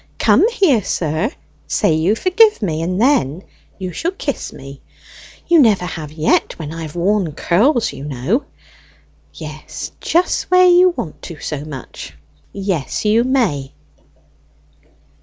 "Come 0.17 0.49
here, 0.49 0.83
sir; 0.83 1.29
say 1.67 1.93
you 1.93 2.15
forgive 2.15 2.63
me, 2.63 2.81
and 2.81 2.99
then 2.99 3.43
you 3.77 3.91
shall 3.91 4.09
kiss 4.13 4.51
me; 4.51 4.81
you 5.45 5.61
never 5.61 5.85
have 5.85 6.11
yet 6.11 6.57
when 6.57 6.73
I 6.73 6.81
have 6.81 6.95
worn 6.95 7.33
curls, 7.33 7.93
you 7.93 8.03
know. 8.05 8.45
Yes, 9.31 9.91
just 10.01 10.49
where 10.49 10.65
you 10.65 10.89
want 10.89 11.21
to 11.21 11.39
so 11.39 11.63
much, 11.65 12.15
yes, 12.51 13.05
you 13.05 13.23
may!" 13.23 13.73